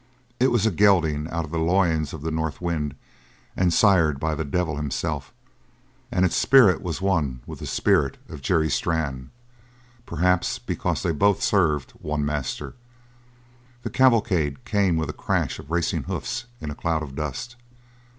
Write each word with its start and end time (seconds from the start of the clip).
It 0.39 0.47
was 0.49 0.65
a 0.65 0.71
gelding 0.71 1.29
out 1.29 1.45
of 1.45 1.51
the 1.51 1.59
loins 1.59 2.11
of 2.11 2.23
the 2.23 2.31
north 2.31 2.59
wind 2.59 2.95
and 3.55 3.71
sired 3.71 4.19
by 4.19 4.33
the 4.33 4.43
devil 4.43 4.77
himself, 4.77 5.31
and 6.11 6.25
its 6.25 6.35
spirit 6.35 6.81
was 6.81 7.03
one 7.03 7.41
with 7.45 7.59
the 7.59 7.67
spirit 7.67 8.17
of 8.27 8.41
Jerry 8.41 8.67
Strann; 8.67 9.29
perhaps 10.07 10.57
because 10.57 11.03
they 11.03 11.11
both 11.11 11.43
served 11.43 11.91
one 11.91 12.25
master. 12.25 12.73
The 13.83 13.91
cavalcade 13.91 14.65
came 14.65 14.97
with 14.97 15.11
a 15.11 15.13
crash 15.13 15.59
of 15.59 15.69
racing 15.69 16.05
hoofs 16.05 16.45
in 16.59 16.71
a 16.71 16.75
cloud 16.75 17.03
of 17.03 17.13
dust. 17.13 17.55